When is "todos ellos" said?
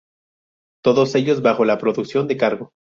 0.83-1.43